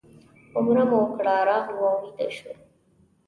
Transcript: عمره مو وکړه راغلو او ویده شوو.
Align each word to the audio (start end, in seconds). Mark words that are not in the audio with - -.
عمره 0.57 0.83
مو 0.89 0.97
وکړه 1.03 1.35
راغلو 1.49 1.83
او 1.91 1.97
ویده 2.01 2.27
شوو. 2.35 2.53